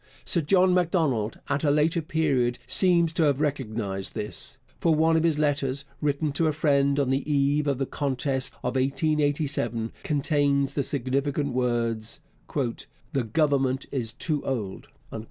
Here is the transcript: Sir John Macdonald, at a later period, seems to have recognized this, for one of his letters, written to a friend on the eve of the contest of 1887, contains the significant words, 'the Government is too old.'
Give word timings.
Sir 0.25 0.41
John 0.41 0.73
Macdonald, 0.73 1.37
at 1.47 1.63
a 1.63 1.69
later 1.69 2.01
period, 2.01 2.57
seems 2.65 3.13
to 3.13 3.21
have 3.25 3.39
recognized 3.39 4.15
this, 4.15 4.57
for 4.79 4.95
one 4.95 5.15
of 5.15 5.21
his 5.21 5.37
letters, 5.37 5.85
written 6.01 6.31
to 6.31 6.47
a 6.47 6.53
friend 6.53 6.99
on 6.99 7.11
the 7.11 7.31
eve 7.31 7.67
of 7.67 7.77
the 7.77 7.85
contest 7.85 8.55
of 8.63 8.77
1887, 8.77 9.91
contains 10.01 10.73
the 10.73 10.81
significant 10.81 11.53
words, 11.53 12.19
'the 12.55 13.23
Government 13.31 13.85
is 13.91 14.11
too 14.11 14.43
old.' 14.43 14.87